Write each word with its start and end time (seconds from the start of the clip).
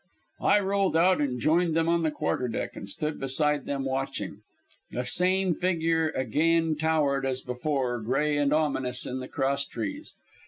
I 0.41 0.59
rolled 0.61 0.97
out 0.97 1.21
and 1.21 1.39
joined 1.39 1.75
them 1.75 1.87
on 1.87 2.01
the 2.01 2.09
quarterdeck 2.09 2.75
and 2.75 2.89
stood 2.89 3.19
beside 3.19 3.65
them 3.67 3.85
watching. 3.85 4.41
The 4.89 5.05
same 5.05 5.53
figure 5.53 6.09
again 6.09 6.75
towered, 6.75 7.23
as 7.23 7.41
before, 7.41 7.99
gray 8.01 8.35
and 8.35 8.51
ominous 8.51 9.05
in 9.05 9.19
the 9.19 9.27
crosstrees. 9.27 10.15